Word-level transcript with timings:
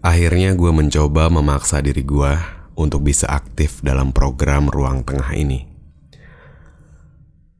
Akhirnya 0.00 0.56
gue 0.56 0.72
mencoba 0.72 1.28
memaksa 1.28 1.84
diri 1.84 2.00
gue 2.00 2.32
untuk 2.72 3.04
bisa 3.04 3.28
aktif 3.28 3.84
dalam 3.84 4.16
program 4.16 4.72
Ruang 4.72 5.04
Tengah 5.04 5.28
ini. 5.36 5.68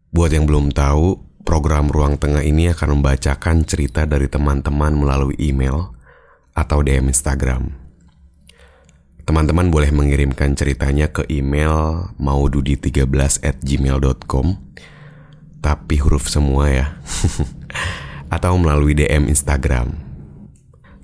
Buat 0.09 0.33
yang 0.33 0.49
belum 0.49 0.73
tahu, 0.73 1.21
program 1.45 1.93
Ruang 1.93 2.17
Tengah 2.17 2.41
ini 2.41 2.73
akan 2.73 2.97
membacakan 2.97 3.69
cerita 3.69 4.09
dari 4.09 4.25
teman-teman 4.25 4.97
melalui 4.97 5.37
email 5.37 5.93
atau 6.57 6.81
DM 6.81 7.13
Instagram. 7.13 7.77
Teman-teman 9.29 9.69
boleh 9.69 9.93
mengirimkan 9.93 10.57
ceritanya 10.57 11.13
ke 11.13 11.29
email 11.29 12.09
maududi13 12.17 13.45
at 13.45 13.61
gmail.com 13.61 14.59
Tapi 15.61 15.95
huruf 16.03 16.27
semua 16.27 16.67
ya 16.67 16.87
Atau 18.35 18.59
melalui 18.59 18.97
DM 18.97 19.31
Instagram 19.31 20.10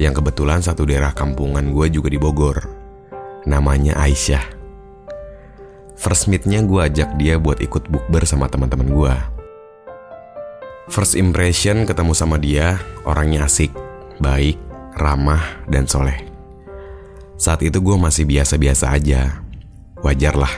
yang 0.00 0.16
kebetulan 0.16 0.64
satu 0.64 0.88
daerah 0.88 1.12
kampungan 1.12 1.76
gue 1.76 1.92
juga 1.92 2.08
di 2.08 2.16
Bogor. 2.16 2.56
Namanya 3.44 4.00
Aisyah. 4.00 4.56
First 6.00 6.32
meetnya 6.32 6.64
gue 6.64 6.80
ajak 6.80 7.20
dia 7.20 7.36
buat 7.36 7.60
ikut 7.60 7.92
bukber 7.92 8.24
sama 8.24 8.48
teman-teman 8.48 8.88
gue. 8.88 9.14
First 10.88 11.20
impression 11.20 11.84
ketemu 11.84 12.16
sama 12.16 12.40
dia, 12.40 12.80
orangnya 13.04 13.44
asik, 13.44 13.70
baik, 14.16 14.56
ramah, 14.96 15.60
dan 15.68 15.84
soleh. 15.84 16.16
Saat 17.36 17.60
itu 17.60 17.84
gue 17.84 17.96
masih 18.00 18.24
biasa-biasa 18.24 18.96
aja. 18.96 19.44
Wajar 20.00 20.32
lah, 20.32 20.54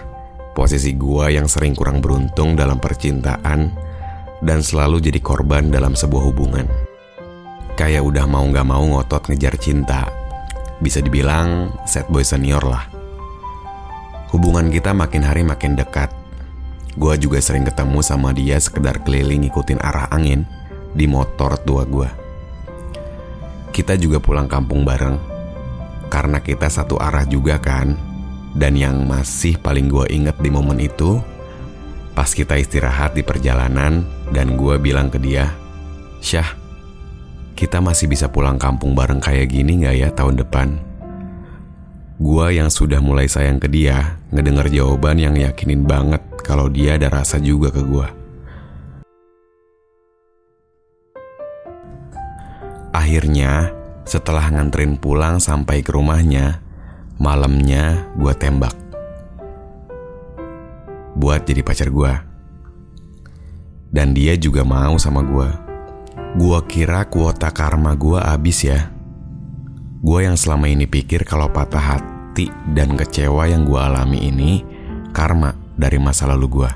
posisi 0.54 0.94
gue 0.94 1.34
yang 1.34 1.50
sering 1.50 1.74
kurang 1.74 1.98
beruntung 1.98 2.54
dalam 2.54 2.78
percintaan 2.78 3.74
dan 4.38 4.58
selalu 4.62 5.02
jadi 5.02 5.18
korban 5.18 5.74
dalam 5.74 5.98
sebuah 5.98 6.22
hubungan 6.30 6.91
kayak 7.82 8.06
udah 8.06 8.30
mau 8.30 8.46
gak 8.46 8.62
mau 8.62 8.86
ngotot 8.86 9.26
ngejar 9.26 9.58
cinta. 9.58 10.06
Bisa 10.78 11.02
dibilang 11.02 11.74
set 11.82 12.06
boy 12.06 12.22
senior 12.22 12.62
lah. 12.62 12.86
Hubungan 14.30 14.70
kita 14.70 14.94
makin 14.94 15.26
hari 15.26 15.42
makin 15.42 15.74
dekat. 15.74 16.14
Gue 16.94 17.18
juga 17.18 17.42
sering 17.42 17.66
ketemu 17.66 17.98
sama 17.98 18.30
dia 18.30 18.54
sekedar 18.62 19.02
keliling 19.02 19.42
ngikutin 19.42 19.82
arah 19.82 20.06
angin 20.14 20.46
di 20.94 21.10
motor 21.10 21.58
tua 21.66 21.82
gue. 21.82 22.06
Kita 23.74 23.98
juga 23.98 24.22
pulang 24.22 24.46
kampung 24.46 24.86
bareng. 24.86 25.18
Karena 26.06 26.38
kita 26.38 26.70
satu 26.70 27.02
arah 27.02 27.26
juga 27.26 27.58
kan. 27.58 27.98
Dan 28.54 28.78
yang 28.78 29.10
masih 29.10 29.58
paling 29.58 29.90
gue 29.90 30.06
inget 30.12 30.36
di 30.38 30.52
momen 30.52 30.76
itu, 30.76 31.18
pas 32.12 32.28
kita 32.28 32.60
istirahat 32.60 33.16
di 33.16 33.24
perjalanan 33.24 34.04
dan 34.28 34.60
gue 34.60 34.76
bilang 34.76 35.08
ke 35.08 35.16
dia, 35.16 35.56
Syah, 36.20 36.61
kita 37.62 37.78
masih 37.78 38.10
bisa 38.10 38.26
pulang 38.26 38.58
kampung 38.58 38.90
bareng 38.90 39.22
kayak 39.22 39.54
gini 39.54 39.86
gak 39.86 39.94
ya 39.94 40.08
tahun 40.10 40.42
depan? 40.42 40.82
Gua 42.18 42.50
yang 42.50 42.66
sudah 42.66 42.98
mulai 42.98 43.30
sayang 43.30 43.62
ke 43.62 43.70
dia, 43.70 44.18
ngedenger 44.34 44.66
jawaban 44.66 45.22
yang 45.22 45.38
yakinin 45.38 45.86
banget 45.86 46.18
kalau 46.42 46.66
dia 46.66 46.98
ada 46.98 47.06
rasa 47.06 47.38
juga 47.38 47.70
ke 47.70 47.78
gua. 47.86 48.10
Akhirnya, 52.90 53.70
setelah 54.02 54.42
nganterin 54.50 54.98
pulang 54.98 55.38
sampai 55.38 55.86
ke 55.86 55.94
rumahnya, 55.94 56.58
malamnya 57.22 58.10
gua 58.18 58.34
tembak. 58.34 58.74
Buat 61.14 61.46
jadi 61.46 61.62
pacar 61.62 61.94
gua. 61.94 62.26
Dan 63.94 64.18
dia 64.18 64.34
juga 64.34 64.66
mau 64.66 64.98
sama 64.98 65.22
gua. 65.22 65.61
Gua 66.32 66.64
kira 66.64 67.04
kuota 67.12 67.52
karma 67.52 67.92
gua 67.92 68.24
abis 68.32 68.64
ya. 68.64 68.88
Gua 70.00 70.24
yang 70.24 70.40
selama 70.40 70.64
ini 70.64 70.88
pikir 70.88 71.28
kalau 71.28 71.52
patah 71.52 72.00
hati 72.00 72.48
dan 72.72 72.96
kecewa 72.96 73.44
yang 73.52 73.68
gua 73.68 73.92
alami 73.92 74.32
ini 74.32 74.64
karma 75.12 75.52
dari 75.76 76.00
masa 76.00 76.24
lalu 76.32 76.46
gua. 76.48 76.70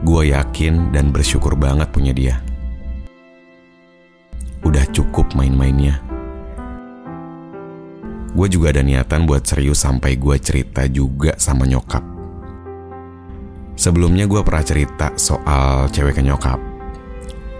Gua 0.00 0.24
yakin 0.24 0.96
dan 0.96 1.12
bersyukur 1.12 1.60
banget 1.60 1.92
punya 1.92 2.16
dia. 2.16 2.40
Udah 4.64 4.88
cukup 4.96 5.36
main-mainnya. 5.36 6.00
Gue 8.32 8.48
juga 8.48 8.72
ada 8.72 8.80
niatan 8.80 9.28
buat 9.28 9.44
serius 9.44 9.84
sampai 9.84 10.16
gue 10.16 10.40
cerita 10.40 10.88
juga 10.88 11.36
sama 11.36 11.68
nyokap 11.68 12.21
Sebelumnya 13.82 14.30
gue 14.30 14.38
pernah 14.46 14.62
cerita 14.62 15.10
soal 15.18 15.90
cewek 15.90 16.14
ke 16.14 16.22
nyokap. 16.22 16.62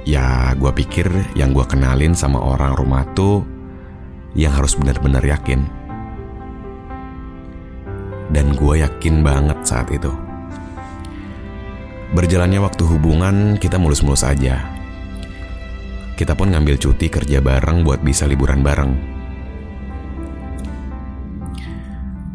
Ya 0.07 0.55
gue 0.55 0.71
pikir 0.71 1.11
yang 1.35 1.51
gue 1.51 1.67
kenalin 1.67 2.15
sama 2.15 2.39
orang 2.39 2.79
rumah 2.79 3.03
tuh 3.11 3.43
yang 4.39 4.55
harus 4.55 4.79
benar-benar 4.79 5.19
yakin. 5.27 5.67
Dan 8.31 8.55
gue 8.55 8.87
yakin 8.87 9.27
banget 9.27 9.67
saat 9.67 9.91
itu. 9.91 10.15
Berjalannya 12.15 12.71
waktu 12.71 12.87
hubungan 12.87 13.59
kita 13.59 13.83
mulus-mulus 13.83 14.23
aja. 14.23 14.63
Kita 16.15 16.39
pun 16.39 16.55
ngambil 16.55 16.79
cuti 16.79 17.11
kerja 17.11 17.43
bareng 17.43 17.83
buat 17.83 17.99
bisa 17.99 18.31
liburan 18.31 18.63
bareng. 18.63 18.93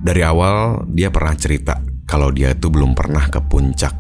Dari 0.03 0.21
awal 0.27 0.83
dia 0.91 1.07
pernah 1.07 1.39
cerita 1.39 1.86
kalau 2.07 2.31
dia 2.31 2.55
tuh 2.55 2.71
belum 2.71 2.95
pernah 2.95 3.27
ke 3.27 3.43
puncak. 3.43 3.91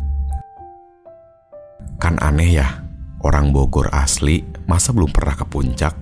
Kan 1.99 2.15
aneh 2.23 2.55
ya, 2.55 2.87
orang 3.19 3.51
Bogor 3.51 3.91
asli 3.91 4.47
masa 4.63 4.95
belum 4.95 5.11
pernah 5.11 5.35
ke 5.35 5.43
puncak? 5.43 5.93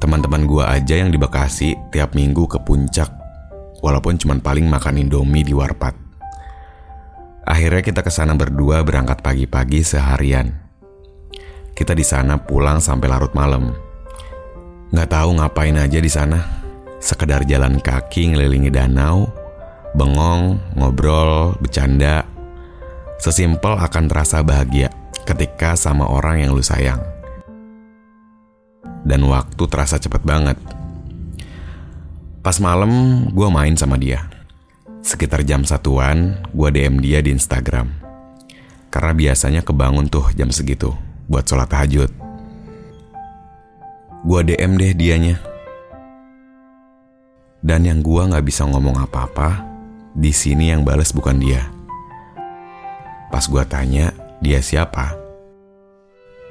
Teman-teman 0.00 0.48
gua 0.48 0.72
aja 0.72 0.96
yang 0.96 1.12
di 1.12 1.20
Bekasi 1.20 1.76
tiap 1.92 2.16
minggu 2.16 2.48
ke 2.48 2.58
puncak, 2.64 3.12
walaupun 3.84 4.16
cuman 4.16 4.40
paling 4.40 4.64
makan 4.66 5.04
indomie 5.04 5.44
di 5.44 5.52
warpat. 5.52 5.92
Akhirnya 7.44 7.84
kita 7.84 8.00
ke 8.00 8.08
sana 8.08 8.32
berdua 8.32 8.80
berangkat 8.80 9.20
pagi-pagi 9.20 9.84
seharian. 9.84 10.48
Kita 11.76 11.92
di 11.92 12.00
sana 12.00 12.40
pulang 12.40 12.80
sampai 12.80 13.08
larut 13.12 13.36
malam. 13.36 13.76
Nggak 14.96 15.12
tahu 15.12 15.36
ngapain 15.36 15.76
aja 15.76 16.00
di 16.00 16.08
sana. 16.08 16.40
Sekedar 17.04 17.44
jalan 17.44 17.84
kaki 17.84 18.32
ngelilingi 18.32 18.72
danau, 18.72 19.28
bengong, 19.94 20.58
ngobrol, 20.74 21.54
bercanda. 21.62 22.26
Sesimpel 23.22 23.78
akan 23.78 24.04
terasa 24.10 24.42
bahagia 24.42 24.90
ketika 25.24 25.78
sama 25.78 26.04
orang 26.04 26.44
yang 26.44 26.50
lu 26.52 26.60
sayang. 26.60 27.00
Dan 29.06 29.24
waktu 29.30 29.62
terasa 29.70 29.96
cepet 29.96 30.20
banget. 30.26 30.58
Pas 32.44 32.60
malam, 32.60 33.24
gue 33.32 33.48
main 33.48 33.72
sama 33.78 33.96
dia. 33.96 34.28
Sekitar 35.00 35.44
jam 35.48 35.64
satuan, 35.64 36.44
gue 36.52 36.68
DM 36.68 37.00
dia 37.00 37.24
di 37.24 37.32
Instagram. 37.32 37.88
Karena 38.92 39.12
biasanya 39.16 39.60
kebangun 39.64 40.08
tuh 40.08 40.28
jam 40.36 40.52
segitu, 40.52 40.92
buat 41.28 41.44
sholat 41.48 41.72
tahajud. 41.72 42.10
Gue 44.24 44.40
DM 44.44 44.76
deh 44.80 44.92
dianya. 44.96 45.36
Dan 47.64 47.88
yang 47.88 48.04
gue 48.04 48.22
gak 48.28 48.44
bisa 48.44 48.68
ngomong 48.68 49.00
apa-apa, 49.00 49.73
di 50.14 50.30
sini 50.30 50.70
yang 50.70 50.86
bales 50.86 51.10
bukan 51.10 51.42
dia. 51.42 51.66
Pas 53.34 53.42
gue 53.50 53.64
tanya, 53.66 54.14
dia 54.38 54.62
siapa? 54.62 55.10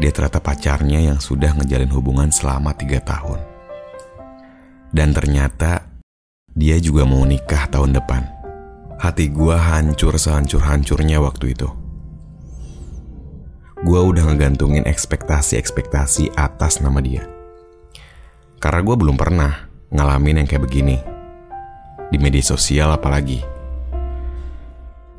Dia 0.03 0.11
ternyata 0.11 0.43
pacarnya 0.43 0.99
yang 0.99 1.23
sudah 1.23 1.55
ngejalin 1.55 1.87
hubungan 1.95 2.27
selama 2.27 2.75
tiga 2.75 2.99
tahun. 2.99 3.39
Dan 4.91 5.15
ternyata 5.15 5.87
dia 6.51 6.75
juga 6.83 7.07
mau 7.07 7.23
nikah 7.23 7.71
tahun 7.71 7.95
depan. 7.95 8.27
Hati 8.99 9.31
gue 9.31 9.55
hancur 9.55 10.19
sehancur-hancurnya 10.19 11.23
waktu 11.23 11.55
itu. 11.55 11.71
Gue 13.83 13.99
udah 13.99 14.27
ngegantungin 14.27 14.83
ekspektasi-ekspektasi 14.83 16.35
atas 16.35 16.83
nama 16.83 16.99
dia. 16.99 17.23
Karena 18.59 18.79
gue 18.83 18.95
belum 18.95 19.15
pernah 19.15 19.71
ngalamin 19.87 20.43
yang 20.43 20.47
kayak 20.47 20.67
begini. 20.67 20.99
Di 22.11 22.19
media 22.19 22.43
sosial 22.43 22.91
apalagi. 22.91 23.52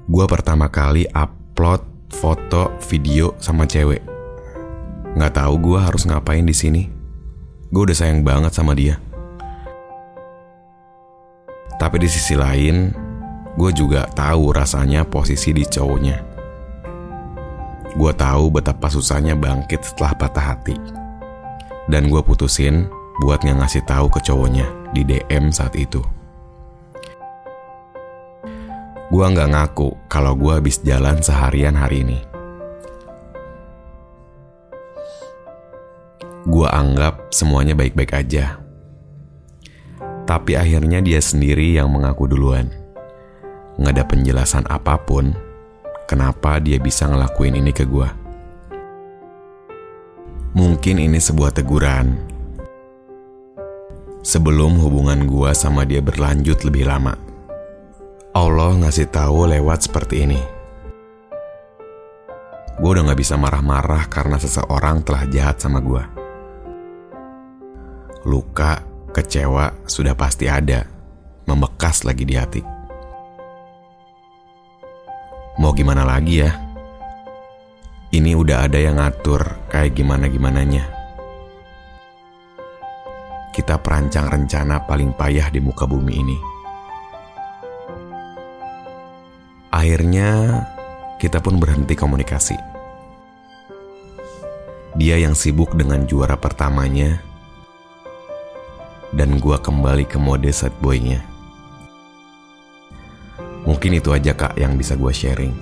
Gue 0.04 0.28
pertama 0.28 0.68
kali 0.68 1.08
upload 1.16 1.80
foto, 2.12 2.76
video 2.92 3.32
sama 3.40 3.64
cewek. 3.64 4.04
Nggak 5.16 5.40
tahu 5.40 5.54
gue 5.64 5.78
harus 5.80 6.04
ngapain 6.04 6.44
di 6.44 6.52
sini. 6.52 6.92
Gue 7.72 7.88
udah 7.88 7.96
sayang 7.96 8.20
banget 8.20 8.52
sama 8.52 8.76
dia. 8.76 9.00
Tapi 11.80 11.96
di 12.04 12.08
sisi 12.12 12.36
lain, 12.36 12.92
gue 13.56 13.70
juga 13.72 14.04
tahu 14.12 14.52
rasanya 14.52 15.08
posisi 15.08 15.56
di 15.56 15.64
cowoknya. 15.64 16.20
Gue 17.96 18.12
tahu 18.12 18.52
betapa 18.52 18.92
susahnya 18.92 19.32
bangkit 19.32 19.88
setelah 19.88 20.12
patah 20.20 20.52
hati. 20.52 20.76
Dan 21.88 22.12
gue 22.12 22.20
putusin 22.20 22.92
buat 23.24 23.40
nggak 23.40 23.56
ngasih 23.56 23.88
tahu 23.88 24.12
ke 24.12 24.20
cowoknya 24.20 24.68
di 24.92 25.00
DM 25.00 25.48
saat 25.48 25.72
itu. 25.80 26.04
Gue 29.12 29.20
nggak 29.20 29.52
ngaku 29.52 30.08
kalau 30.08 30.32
gue 30.32 30.52
habis 30.56 30.80
jalan 30.80 31.20
seharian 31.20 31.76
hari 31.76 32.00
ini. 32.08 32.24
Gue 36.48 36.68
anggap 36.68 37.28
semuanya 37.28 37.76
baik-baik 37.76 38.16
aja. 38.16 38.60
Tapi 40.24 40.56
akhirnya 40.56 41.04
dia 41.04 41.20
sendiri 41.20 41.76
yang 41.76 41.92
mengaku 41.92 42.24
duluan. 42.24 42.72
Nggak 43.76 43.92
ada 43.92 44.04
penjelasan 44.08 44.64
apa 44.72 44.96
pun 44.96 45.36
kenapa 46.08 46.56
dia 46.60 46.80
bisa 46.80 47.04
ngelakuin 47.04 47.60
ini 47.60 47.72
ke 47.76 47.84
gue. 47.84 48.08
Mungkin 50.56 50.96
ini 50.96 51.20
sebuah 51.20 51.52
teguran. 51.52 52.16
Sebelum 54.24 54.80
hubungan 54.80 55.28
gue 55.28 55.50
sama 55.52 55.84
dia 55.84 56.00
berlanjut 56.00 56.64
lebih 56.64 56.88
lama. 56.88 57.23
Allah 58.34 58.74
ngasih 58.82 59.14
tahu 59.14 59.46
lewat 59.46 59.86
seperti 59.86 60.26
ini. 60.26 60.42
Gue 62.82 62.90
udah 62.90 63.06
gak 63.06 63.22
bisa 63.22 63.38
marah-marah 63.38 64.10
karena 64.10 64.42
seseorang 64.42 65.06
telah 65.06 65.22
jahat 65.30 65.62
sama 65.62 65.78
gue. 65.78 66.02
Luka, 68.26 68.82
kecewa 69.14 69.86
sudah 69.86 70.18
pasti 70.18 70.50
ada, 70.50 70.82
membekas 71.46 72.02
lagi 72.02 72.26
di 72.26 72.34
hati. 72.34 72.58
Mau 75.62 75.70
gimana 75.70 76.02
lagi 76.02 76.42
ya? 76.42 76.50
Ini 78.10 78.34
udah 78.34 78.66
ada 78.66 78.82
yang 78.82 78.98
ngatur 78.98 79.70
kayak 79.70 79.94
gimana-gimananya. 79.94 80.90
Kita 83.54 83.78
perancang 83.78 84.26
rencana 84.26 84.82
paling 84.82 85.14
payah 85.14 85.46
di 85.54 85.62
muka 85.62 85.86
bumi 85.86 86.14
ini. 86.18 86.53
Akhirnya 89.84 90.64
kita 91.20 91.44
pun 91.44 91.60
berhenti 91.60 91.92
komunikasi. 91.92 92.56
Dia 94.96 95.20
yang 95.20 95.36
sibuk 95.36 95.76
dengan 95.76 96.08
juara 96.08 96.40
pertamanya 96.40 97.20
dan 99.12 99.36
gua 99.36 99.60
kembali 99.60 100.08
ke 100.08 100.16
mode 100.16 100.48
set 100.56 100.72
boynya. 100.80 101.20
Mungkin 103.68 104.00
itu 104.00 104.08
aja 104.08 104.32
kak 104.32 104.56
yang 104.56 104.80
bisa 104.80 104.96
gue 104.96 105.12
sharing. 105.12 105.52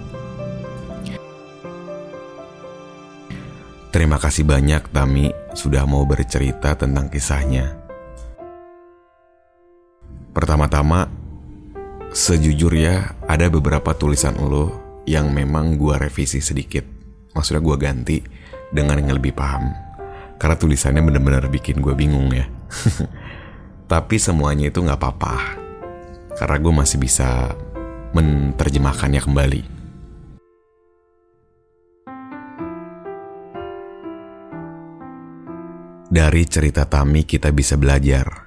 Terima 3.90 4.22
kasih 4.22 4.46
banyak 4.46 4.86
Tami 4.94 5.34
sudah 5.50 5.82
mau 5.82 6.06
bercerita 6.06 6.78
tentang 6.78 7.10
kisahnya. 7.10 7.74
Pertama-tama, 10.30 11.10
sejujurnya 12.12 13.24
ada 13.24 13.48
beberapa 13.48 13.96
tulisan 13.96 14.36
lo 14.36 14.76
yang 15.08 15.32
memang 15.32 15.80
gue 15.80 15.96
revisi 15.96 16.44
sedikit. 16.44 16.84
Maksudnya 17.32 17.64
gue 17.64 17.76
ganti 17.80 18.18
dengan 18.68 19.00
yang 19.00 19.16
lebih 19.16 19.32
paham. 19.32 19.72
Karena 20.36 20.56
tulisannya 20.60 21.00
bener-bener 21.00 21.48
bikin 21.48 21.80
gue 21.80 21.96
bingung 21.96 22.28
ya. 22.30 22.44
Tapi 23.92 24.16
semuanya 24.20 24.68
itu 24.68 24.84
gak 24.84 25.00
apa-apa. 25.00 25.36
Karena 26.36 26.56
gue 26.60 26.72
masih 26.72 26.98
bisa 27.00 27.56
menerjemahkannya 28.12 29.20
kembali. 29.24 29.62
Dari 36.12 36.42
cerita 36.44 36.84
Tami 36.84 37.24
kita 37.24 37.48
bisa 37.56 37.80
belajar 37.80 38.41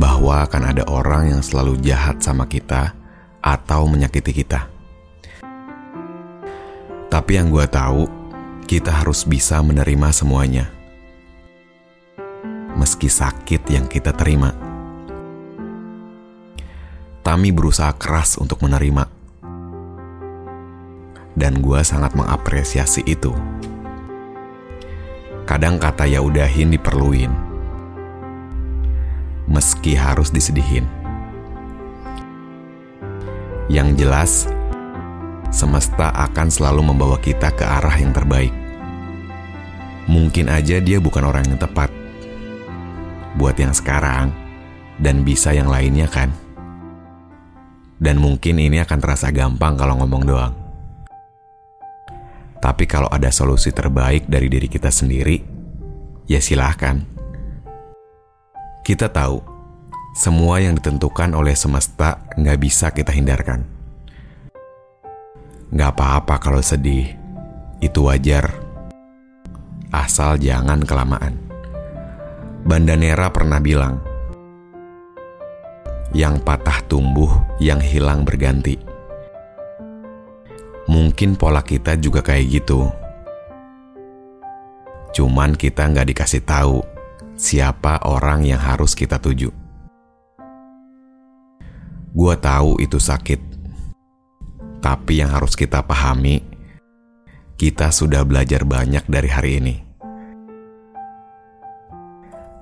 bahwa 0.00 0.48
akan 0.48 0.72
ada 0.72 0.88
orang 0.88 1.36
yang 1.36 1.42
selalu 1.44 1.76
jahat 1.84 2.24
sama 2.24 2.48
kita 2.48 2.96
atau 3.44 3.84
menyakiti 3.84 4.32
kita. 4.32 4.64
Tapi 7.12 7.36
yang 7.36 7.52
gue 7.52 7.68
tahu, 7.68 8.08
kita 8.64 8.88
harus 9.04 9.28
bisa 9.28 9.60
menerima 9.60 10.08
semuanya. 10.08 10.72
Meski 12.80 13.12
sakit 13.12 13.68
yang 13.68 13.84
kita 13.84 14.16
terima. 14.16 14.56
Tami 17.20 17.52
berusaha 17.52 17.92
keras 18.00 18.40
untuk 18.40 18.64
menerima. 18.64 19.04
Dan 21.36 21.60
gue 21.60 21.80
sangat 21.84 22.16
mengapresiasi 22.16 23.04
itu. 23.04 23.36
Kadang 25.44 25.76
kata 25.76 26.08
ya 26.08 26.24
udahin 26.24 26.72
diperluin. 26.72 27.49
Meski 29.50 29.98
harus 29.98 30.30
disedihin. 30.30 30.86
Yang 33.66 33.88
jelas, 33.98 34.32
semesta 35.50 36.14
akan 36.14 36.48
selalu 36.50 36.94
membawa 36.94 37.18
kita 37.18 37.50
ke 37.50 37.66
arah 37.66 37.98
yang 37.98 38.14
terbaik. 38.14 38.54
Mungkin 40.06 40.46
aja 40.46 40.78
dia 40.78 41.02
bukan 41.02 41.26
orang 41.26 41.50
yang 41.50 41.58
tepat. 41.58 41.90
Buat 43.34 43.58
yang 43.58 43.74
sekarang, 43.74 44.30
dan 45.02 45.26
bisa 45.26 45.50
yang 45.50 45.66
lainnya 45.66 46.06
kan. 46.06 46.30
Dan 47.98 48.22
mungkin 48.22 48.58
ini 48.62 48.78
akan 48.82 48.98
terasa 49.02 49.34
gampang 49.34 49.74
kalau 49.74 49.98
ngomong 49.98 50.24
doang. 50.24 50.54
Tapi 52.60 52.84
kalau 52.84 53.10
ada 53.10 53.32
solusi 53.32 53.74
terbaik 53.74 54.30
dari 54.30 54.46
diri 54.46 54.68
kita 54.68 54.94
sendiri, 54.94 55.42
ya 56.28 56.38
silahkan. 56.38 57.19
Kita 58.90 59.06
tahu, 59.06 59.38
semua 60.18 60.58
yang 60.58 60.74
ditentukan 60.74 61.30
oleh 61.38 61.54
semesta 61.54 62.26
nggak 62.34 62.58
bisa 62.58 62.90
kita 62.90 63.14
hindarkan. 63.14 63.62
Nggak 65.70 65.90
apa-apa 65.94 66.42
kalau 66.42 66.58
sedih, 66.58 67.14
itu 67.78 68.10
wajar. 68.10 68.50
Asal 69.94 70.42
jangan 70.42 70.82
kelamaan. 70.82 71.38
Bandanera 72.66 73.30
pernah 73.30 73.62
bilang, 73.62 74.02
yang 76.10 76.42
patah 76.42 76.82
tumbuh, 76.90 77.30
yang 77.62 77.78
hilang 77.78 78.26
berganti. 78.26 78.74
Mungkin 80.90 81.38
pola 81.38 81.62
kita 81.62 81.94
juga 81.94 82.26
kayak 82.26 82.58
gitu. 82.58 82.90
Cuman 85.14 85.54
kita 85.54 85.86
nggak 85.94 86.10
dikasih 86.10 86.42
tahu 86.42 86.99
siapa 87.40 88.04
orang 88.04 88.44
yang 88.44 88.60
harus 88.60 88.92
kita 88.92 89.16
tuju. 89.16 89.48
Gua 92.12 92.36
tahu 92.36 92.76
itu 92.84 93.00
sakit. 93.00 93.40
Tapi 94.84 95.24
yang 95.24 95.32
harus 95.32 95.56
kita 95.56 95.80
pahami, 95.84 96.44
kita 97.56 97.88
sudah 97.92 98.24
belajar 98.24 98.64
banyak 98.64 99.04
dari 99.08 99.28
hari 99.28 99.50
ini. 99.60 99.76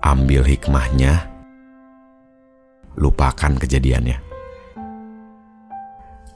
Ambil 0.02 0.46
hikmahnya, 0.46 1.26
lupakan 2.98 3.54
kejadiannya. 3.58 4.18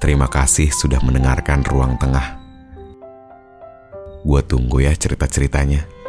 Terima 0.02 0.26
kasih 0.26 0.70
sudah 0.70 0.98
mendengarkan 1.02 1.62
ruang 1.62 1.94
tengah. 1.98 2.42
Gue 4.22 4.42
tunggu 4.42 4.82
ya 4.82 4.94
cerita-ceritanya. 4.94 6.01